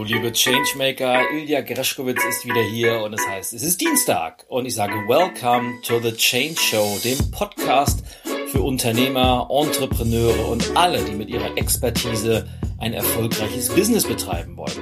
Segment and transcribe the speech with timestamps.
[0.00, 1.30] Hallo, liebe Changemaker.
[1.30, 5.82] Ilja Greschkowitz ist wieder hier und es heißt, es ist Dienstag und ich sage Welcome
[5.82, 8.02] to the Change Show, dem Podcast
[8.46, 12.48] für Unternehmer, Entrepreneure und alle, die mit ihrer Expertise
[12.78, 14.80] ein erfolgreiches Business betreiben wollen.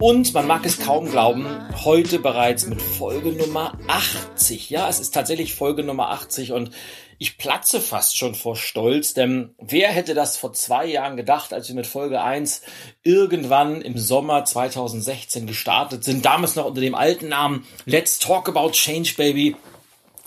[0.00, 1.46] Und man mag es kaum glauben,
[1.84, 4.68] heute bereits mit Folge Nummer 80.
[4.68, 6.72] Ja, es ist tatsächlich Folge Nummer 80 und
[7.18, 11.68] ich platze fast schon vor Stolz, denn wer hätte das vor zwei Jahren gedacht, als
[11.68, 12.62] wir mit Folge 1
[13.02, 18.70] irgendwann im Sommer 2016 gestartet sind, damals noch unter dem alten Namen Let's Talk About
[18.70, 19.56] Change Baby.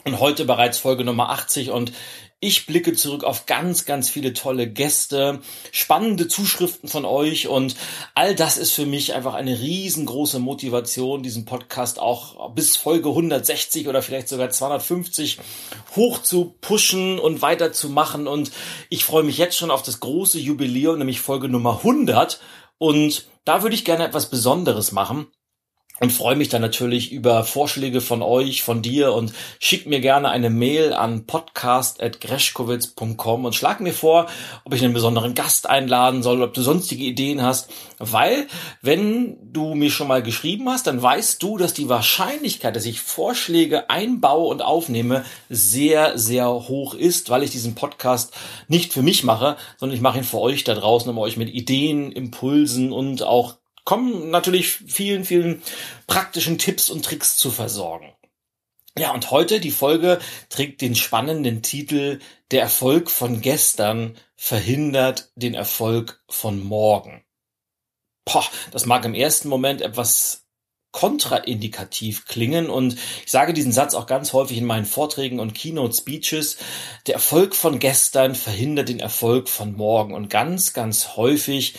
[0.06, 1.92] Und heute bereits Folge Nummer 80 und
[2.42, 7.76] ich blicke zurück auf ganz, ganz viele tolle Gäste, spannende Zuschriften von euch und
[8.16, 13.90] all das ist für mich einfach eine riesengroße Motivation, diesen Podcast auch bis Folge 160
[13.90, 15.40] oder vielleicht sogar 250
[15.98, 18.28] hoch zu pushen und weiterzumachen.
[18.28, 18.52] Und
[18.90, 22.40] ich freue mich jetzt schon auf das große Jubiläum, nämlich Folge Nummer 100
[22.78, 25.28] und da würde ich gerne etwas Besonderes machen
[26.00, 29.14] und freue mich dann natürlich über Vorschläge von euch, von dir.
[29.14, 34.28] Und schick mir gerne eine Mail an podcast.greschkowitz.com und schlag mir vor,
[34.64, 38.48] ob ich einen besonderen Gast einladen soll, ob du sonstige Ideen hast, weil
[38.82, 43.02] wenn du mir schon mal geschrieben hast, dann weißt du, dass die Wahrscheinlichkeit, dass ich
[43.02, 48.34] Vorschläge einbaue und aufnehme, sehr, sehr hoch ist, weil ich diesen Podcast
[48.68, 51.50] nicht für mich mache, sondern ich mache ihn für euch da draußen, um euch mit
[51.50, 53.59] Ideen, Impulsen und auch
[53.90, 55.64] kommen natürlich vielen, vielen
[56.06, 58.14] praktischen Tipps und Tricks zu versorgen.
[58.96, 62.20] Ja, und heute die Folge trägt den spannenden Titel
[62.52, 67.24] Der Erfolg von gestern verhindert den Erfolg von morgen.
[68.26, 70.46] Poh, das mag im ersten Moment etwas
[70.92, 75.98] kontraindikativ klingen und ich sage diesen Satz auch ganz häufig in meinen Vorträgen und Keynote
[75.98, 76.58] Speeches.
[77.08, 81.74] Der Erfolg von gestern verhindert den Erfolg von morgen und ganz, ganz häufig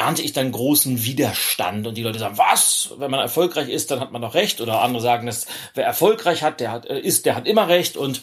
[0.00, 2.94] ernte ich dann großen Widerstand und die Leute sagen, was?
[2.96, 6.42] Wenn man erfolgreich ist, dann hat man doch recht oder andere sagen, dass wer erfolgreich
[6.42, 8.22] hat, der hat, äh, ist, der hat immer recht und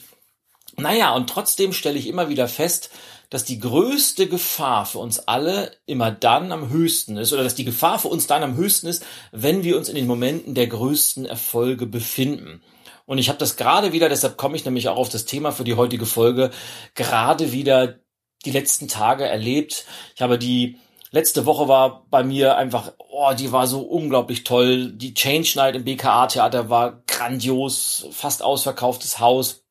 [0.75, 2.89] naja, und trotzdem stelle ich immer wieder fest,
[3.29, 7.65] dass die größte Gefahr für uns alle immer dann am höchsten ist oder dass die
[7.65, 11.25] Gefahr für uns dann am höchsten ist, wenn wir uns in den Momenten der größten
[11.25, 12.63] Erfolge befinden.
[13.05, 15.63] Und ich habe das gerade wieder, deshalb komme ich nämlich auch auf das Thema für
[15.63, 16.51] die heutige Folge,
[16.95, 17.99] gerade wieder
[18.45, 19.85] die letzten Tage erlebt.
[20.15, 20.77] Ich habe die
[21.11, 24.91] Letzte Woche war bei mir einfach, oh, die war so unglaublich toll.
[24.91, 29.63] Die Change Night im BKA Theater war grandios, fast ausverkauftes Haus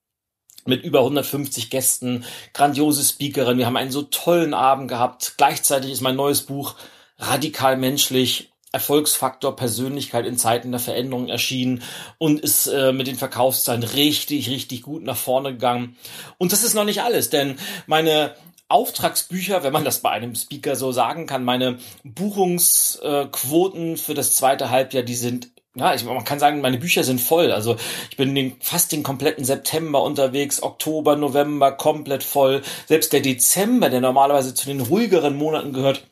[0.65, 3.59] mit über 150 Gästen, grandiose Speakerin.
[3.59, 5.35] Wir haben einen so tollen Abend gehabt.
[5.37, 6.75] Gleichzeitig ist mein neues Buch
[7.19, 11.83] radikal menschlich Erfolgsfaktor Persönlichkeit in Zeiten der Veränderung erschienen
[12.19, 15.97] und ist äh, mit den Verkaufszahlen richtig, richtig gut nach vorne gegangen.
[16.37, 18.35] Und das ist noch nicht alles, denn meine
[18.69, 24.71] Auftragsbücher, wenn man das bei einem Speaker so sagen kann, meine Buchungsquoten für das zweite
[24.71, 27.53] Halbjahr, die sind ja, ich, man kann sagen, meine Bücher sind voll.
[27.53, 27.77] Also
[28.11, 32.63] ich bin den, fast den kompletten September unterwegs, Oktober, November komplett voll.
[32.87, 36.07] Selbst der Dezember, der normalerweise zu den ruhigeren Monaten gehört,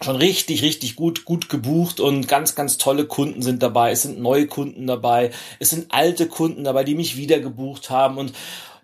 [0.00, 3.92] schon richtig, richtig gut, gut gebucht und ganz, ganz tolle Kunden sind dabei.
[3.92, 5.30] Es sind neue Kunden dabei.
[5.58, 8.32] Es sind alte Kunden dabei, die mich wieder gebucht haben und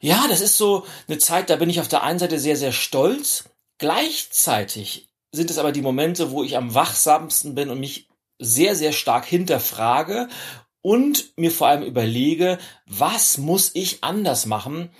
[0.04, 2.72] ja, das ist so eine Zeit, da bin ich auf der einen Seite sehr, sehr
[2.72, 3.44] stolz.
[3.78, 8.92] Gleichzeitig sind es aber die Momente, wo ich am wachsamsten bin und mich sehr, sehr
[8.92, 10.28] stark hinterfrage
[10.82, 14.90] und mir vor allem überlege, was muss ich anders machen?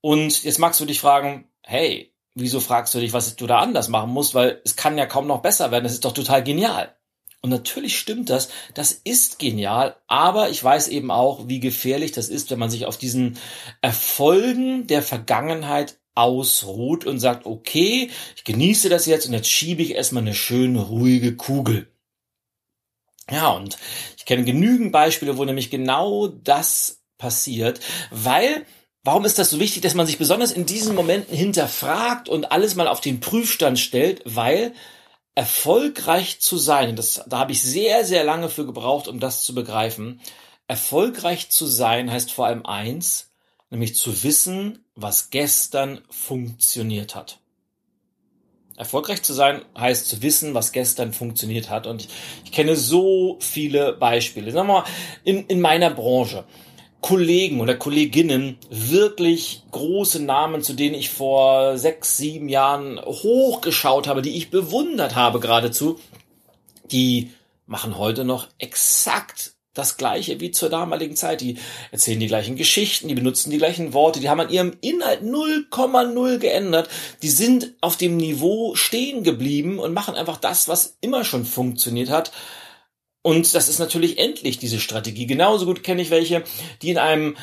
[0.00, 3.88] Und jetzt magst du dich fragen, hey, wieso fragst du dich, was du da anders
[3.88, 4.32] machen musst?
[4.36, 5.82] Weil es kann ja kaum noch besser werden.
[5.82, 6.96] Das ist doch total genial.
[7.42, 12.28] Und natürlich stimmt das, das ist genial, aber ich weiß eben auch, wie gefährlich das
[12.28, 13.36] ist, wenn man sich auf diesen
[13.80, 19.96] Erfolgen der Vergangenheit ausruht und sagt, okay, ich genieße das jetzt und jetzt schiebe ich
[19.96, 21.90] erstmal eine schöne, ruhige Kugel.
[23.28, 23.76] Ja, und
[24.16, 27.80] ich kenne genügend Beispiele, wo nämlich genau das passiert,
[28.10, 28.66] weil
[29.04, 32.76] Warum ist das so wichtig, dass man sich besonders in diesen Momenten hinterfragt und alles
[32.76, 34.22] mal auf den Prüfstand stellt?
[34.24, 34.74] Weil
[35.34, 39.54] erfolgreich zu sein, das, da habe ich sehr, sehr lange für gebraucht, um das zu
[39.54, 40.20] begreifen.
[40.68, 43.30] Erfolgreich zu sein heißt vor allem eins,
[43.70, 47.40] nämlich zu wissen, was gestern funktioniert hat.
[48.76, 51.86] Erfolgreich zu sein heißt zu wissen, was gestern funktioniert hat.
[51.86, 52.08] Und ich,
[52.44, 54.50] ich kenne so viele Beispiele.
[54.50, 54.84] Sagen wir mal,
[55.24, 56.44] in, in meiner Branche.
[57.02, 64.22] Kollegen oder Kolleginnen wirklich große Namen, zu denen ich vor sechs, sieben Jahren hochgeschaut habe,
[64.22, 65.98] die ich bewundert habe geradezu,
[66.90, 67.30] die
[67.66, 71.40] machen heute noch exakt das Gleiche wie zur damaligen Zeit.
[71.40, 71.56] Die
[71.90, 76.38] erzählen die gleichen Geschichten, die benutzen die gleichen Worte, die haben an ihrem Inhalt 0,0
[76.38, 76.88] geändert.
[77.22, 82.10] Die sind auf dem Niveau stehen geblieben und machen einfach das, was immer schon funktioniert
[82.10, 82.32] hat.
[83.22, 85.26] Und das ist natürlich endlich, diese Strategie.
[85.26, 86.42] Genauso gut kenne ich welche,
[86.82, 87.36] die in einem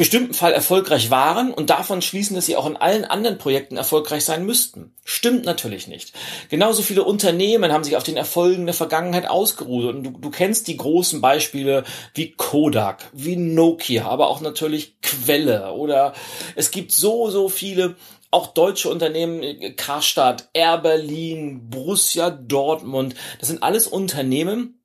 [0.00, 4.24] bestimmten Fall erfolgreich waren und davon schließen, dass sie auch in allen anderen Projekten erfolgreich
[4.24, 4.94] sein müssten.
[5.04, 6.14] Stimmt natürlich nicht.
[6.48, 10.68] Genauso viele Unternehmen haben sich auf den Erfolgen der Vergangenheit ausgeruht und du, du kennst
[10.68, 11.84] die großen Beispiele
[12.14, 16.14] wie Kodak, wie Nokia, aber auch natürlich Quelle oder
[16.56, 17.96] es gibt so, so viele
[18.30, 24.82] auch deutsche Unternehmen, Karstadt, Air Berlin, Borussia Dortmund, das sind alles Unternehmen,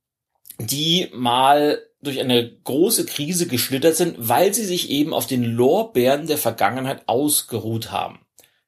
[0.57, 6.27] die mal durch eine große Krise geschlittert sind, weil sie sich eben auf den Lorbeeren
[6.27, 8.19] der Vergangenheit ausgeruht haben.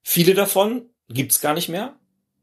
[0.02, 1.96] Viele davon gibt's gar nicht mehr.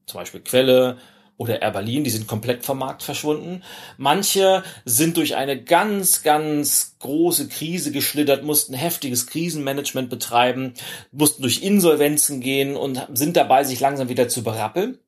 [0.07, 0.99] Zum Beispiel Quelle
[1.37, 3.63] oder Air Berlin, die sind komplett vom Markt verschwunden.
[3.97, 10.75] Manche sind durch eine ganz, ganz große Krise geschlittert, mussten heftiges Krisenmanagement betreiben,
[11.11, 14.99] mussten durch Insolvenzen gehen und sind dabei, sich langsam wieder zu berappeln.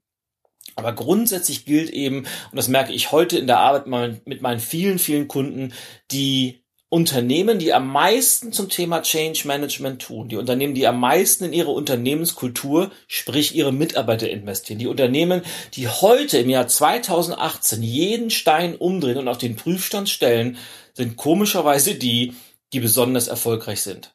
[0.75, 3.87] Aber grundsätzlich gilt eben, und das merke ich heute in der Arbeit
[4.27, 5.73] mit meinen vielen, vielen Kunden,
[6.11, 11.45] die Unternehmen, die am meisten zum Thema Change Management tun, die Unternehmen, die am meisten
[11.45, 15.43] in ihre Unternehmenskultur, sprich ihre Mitarbeiter investieren, die Unternehmen,
[15.75, 20.59] die heute im Jahr 2018 jeden Stein umdrehen und auf den Prüfstand stellen,
[20.95, 22.35] sind komischerweise die,
[22.73, 24.15] die besonders erfolgreich sind.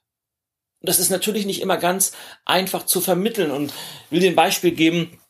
[0.79, 2.13] Und das ist natürlich nicht immer ganz
[2.45, 3.73] einfach zu vermitteln und
[4.09, 5.20] will dir ein Beispiel geben,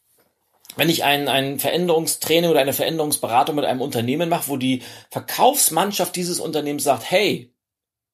[0.75, 6.15] wenn ich ein, ein Veränderungstraining oder eine Veränderungsberatung mit einem Unternehmen mache, wo die Verkaufsmannschaft
[6.15, 7.53] dieses Unternehmens sagt, hey,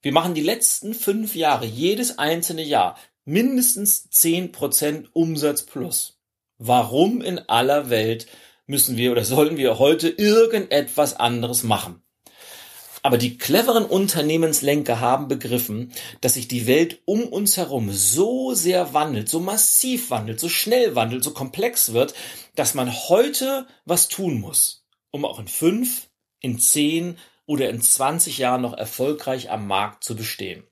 [0.01, 6.19] wir machen die letzten fünf Jahre, jedes einzelne Jahr, mindestens zehn Prozent Umsatz plus.
[6.57, 8.27] Warum in aller Welt
[8.65, 12.01] müssen wir oder sollen wir heute irgendetwas anderes machen?
[13.03, 15.91] Aber die cleveren Unternehmenslenker haben begriffen,
[16.21, 20.95] dass sich die Welt um uns herum so sehr wandelt, so massiv wandelt, so schnell
[20.95, 22.13] wandelt, so komplex wird,
[22.55, 26.09] dass man heute was tun muss, um auch in fünf,
[26.39, 30.63] in zehn oder in 20 Jahren noch erfolgreich am Markt zu bestehen.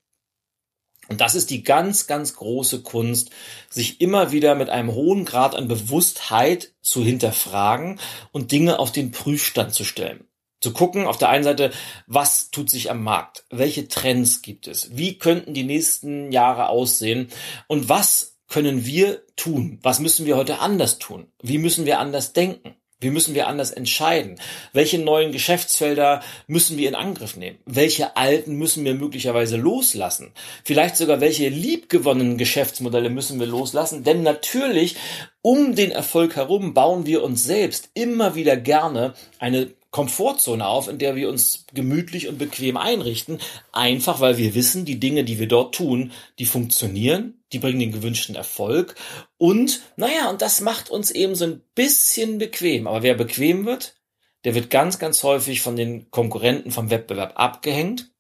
[1.08, 3.30] Und das ist die ganz, ganz große Kunst,
[3.70, 8.00] sich immer wieder mit einem hohen Grad an Bewusstheit zu hinterfragen
[8.32, 10.28] und Dinge auf den Prüfstand zu stellen
[10.66, 11.70] zu gucken, auf der einen Seite,
[12.08, 13.46] was tut sich am Markt?
[13.52, 14.98] Welche Trends gibt es?
[14.98, 17.30] Wie könnten die nächsten Jahre aussehen?
[17.68, 19.78] Und was können wir tun?
[19.84, 21.28] Was müssen wir heute anders tun?
[21.40, 22.76] Wie müssen wir anders denken?
[23.00, 24.40] Wie müssen wir anders entscheiden?
[24.74, 27.60] Welche neuen Geschäftsfelder müssen wir in Angriff nehmen?
[27.66, 30.32] Welche alten müssen wir möglicherweise loslassen?
[30.64, 34.04] Vielleicht sogar welche liebgewonnenen Geschäftsmodelle müssen wir loslassen?
[34.04, 34.96] Denn natürlich
[35.44, 40.98] um den Erfolg herum bauen wir uns selbst immer wieder gerne eine Komfortzone auf, in
[40.98, 43.40] der wir uns gemütlich und bequem einrichten,
[43.72, 47.94] einfach weil wir wissen, die Dinge, die wir dort tun, die funktionieren, die bringen den
[47.94, 48.96] gewünschten Erfolg
[49.38, 52.88] und naja, und das macht uns eben so ein bisschen bequem.
[52.88, 53.96] Aber wer bequem wird,
[54.44, 58.12] der wird ganz, ganz häufig von den Konkurrenten vom Wettbewerb abgehängt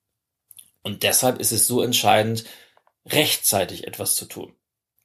[0.82, 2.46] und deshalb ist es so entscheidend,
[3.06, 4.54] rechtzeitig etwas zu tun.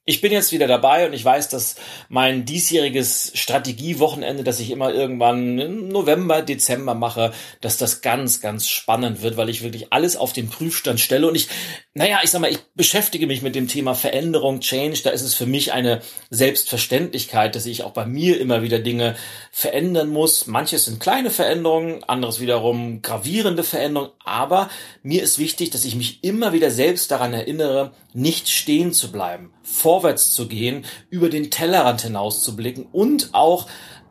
[0.03, 1.75] Ich bin jetzt wieder dabei und ich weiß, dass
[2.09, 8.67] mein diesjähriges Strategiewochenende, das ich immer irgendwann im November, Dezember mache, dass das ganz, ganz
[8.67, 11.27] spannend wird, weil ich wirklich alles auf den Prüfstand stelle.
[11.27, 11.49] Und ich,
[11.93, 15.35] naja, ich sag mal, ich beschäftige mich mit dem Thema Veränderung, Change, da ist es
[15.35, 19.15] für mich eine Selbstverständlichkeit, dass ich auch bei mir immer wieder Dinge
[19.51, 20.47] verändern muss.
[20.47, 24.71] Manches sind kleine Veränderungen, anderes wiederum gravierende Veränderungen, aber
[25.03, 29.53] mir ist wichtig, dass ich mich immer wieder selbst daran erinnere, nicht stehen zu bleiben,
[29.91, 33.67] vorwärts zu gehen, über den Tellerrand hinaus zu blicken und auch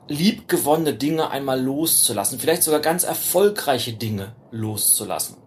[0.08, 5.38] liebgewonnene Dinge einmal loszulassen, vielleicht sogar ganz erfolgreiche Dinge loszulassen.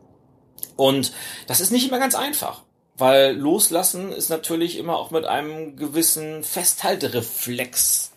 [0.76, 1.12] Und
[1.46, 2.64] das ist nicht immer ganz einfach,
[2.98, 8.14] weil loslassen ist natürlich immer auch mit einem gewissen Festhaltereflex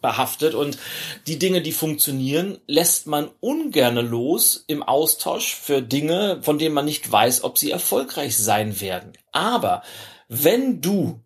[0.00, 0.78] behaftet und
[1.26, 6.86] die Dinge, die funktionieren, lässt man ungerne los im Austausch für Dinge, von denen man
[6.86, 9.12] nicht weiß, ob sie erfolgreich sein werden.
[9.32, 9.82] Aber
[10.28, 11.20] wenn du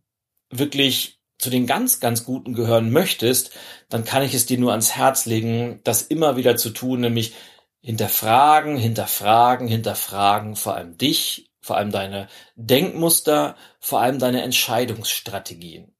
[0.52, 3.50] wirklich zu den ganz, ganz Guten gehören möchtest,
[3.88, 7.34] dann kann ich es dir nur ans Herz legen, das immer wieder zu tun, nämlich
[7.80, 15.92] hinterfragen, hinterfragen, hinterfragen, vor allem dich, vor allem deine Denkmuster, vor allem deine Entscheidungsstrategien.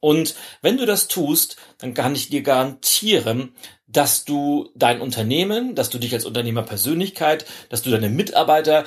[0.00, 3.54] Und wenn du das tust, dann kann ich dir garantieren,
[3.86, 8.84] dass du dein Unternehmen, dass du dich als Unternehmerpersönlichkeit, dass du deine Mitarbeiter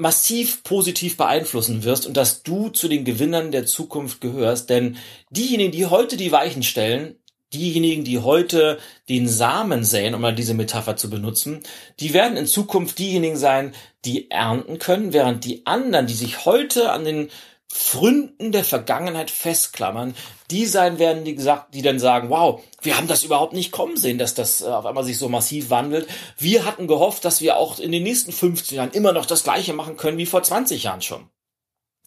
[0.00, 4.70] massiv positiv beeinflussen wirst und dass du zu den Gewinnern der Zukunft gehörst.
[4.70, 4.96] Denn
[5.28, 7.16] diejenigen, die heute die Weichen stellen,
[7.52, 8.78] diejenigen, die heute
[9.08, 11.60] den Samen säen, um mal diese Metapher zu benutzen,
[12.00, 16.92] die werden in Zukunft diejenigen sein, die ernten können, während die anderen, die sich heute
[16.92, 17.28] an den
[17.72, 20.16] Fründen der Vergangenheit festklammern,
[20.50, 23.96] die sein werden, die gesagt, die dann sagen, wow, wir haben das überhaupt nicht kommen
[23.96, 26.08] sehen, dass das äh, auf einmal sich so massiv wandelt.
[26.36, 29.72] Wir hatten gehofft, dass wir auch in den nächsten 15 Jahren immer noch das Gleiche
[29.72, 31.30] machen können wie vor 20 Jahren schon.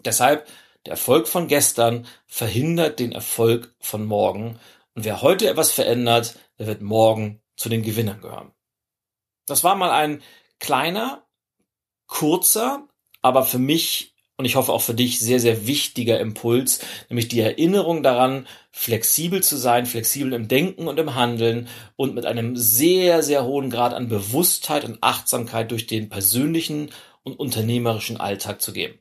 [0.04, 0.50] Deshalb,
[0.86, 4.60] der Erfolg von gestern verhindert den Erfolg von morgen.
[4.96, 8.52] Und wer heute etwas verändert, der wird morgen zu den Gewinnern gehören.
[9.48, 10.22] Das war mal ein
[10.60, 11.26] kleiner,
[12.06, 12.86] kurzer,
[13.22, 14.13] aber für mich
[14.44, 19.42] und ich hoffe auch für dich sehr, sehr wichtiger Impuls, nämlich die Erinnerung daran, flexibel
[19.42, 23.94] zu sein, flexibel im Denken und im Handeln und mit einem sehr, sehr hohen Grad
[23.94, 26.90] an Bewusstheit und Achtsamkeit durch den persönlichen
[27.24, 29.00] und unternehmerischen Alltag zu gehen.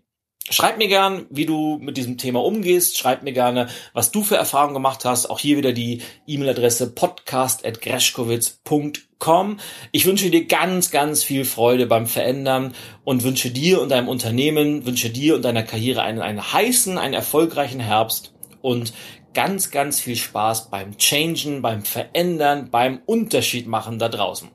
[0.51, 2.99] Schreib mir gern, wie du mit diesem Thema umgehst.
[2.99, 5.31] Schreib mir gerne, was du für Erfahrungen gemacht hast.
[5.31, 9.61] Auch hier wieder die E-Mail-Adresse podcast.greschkowitz.com.
[9.93, 14.85] Ich wünsche dir ganz, ganz viel Freude beim Verändern und wünsche dir und deinem Unternehmen,
[14.85, 18.93] wünsche dir und deiner Karriere einen, einen heißen, einen erfolgreichen Herbst und
[19.35, 24.51] ganz, ganz viel Spaß beim Changen, beim Verändern, beim Unterschied machen da draußen.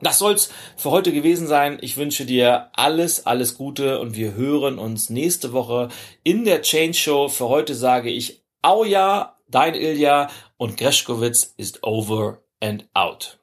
[0.00, 1.78] Das soll's für heute gewesen sein.
[1.80, 5.88] Ich wünsche dir alles, alles Gute und wir hören uns nächste Woche
[6.22, 7.28] in der Change Show.
[7.28, 13.38] Für heute sage ich Auja, dein Ilja und Greschkowitz ist over and out.